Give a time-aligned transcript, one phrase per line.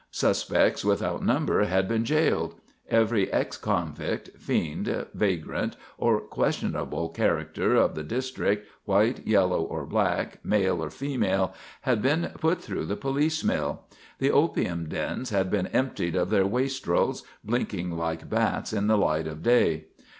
[0.09, 2.55] Suspects without number had been jailed.
[2.89, 10.43] Every ex convict, "fiend," vagrant, or questionable character of the district, white, yellow, or black,
[10.43, 13.83] male or female, had been put through the police mill.
[14.17, 19.27] The opium dens had been emptied of their wastrels, blinking like bats in the light
[19.27, 19.85] of day.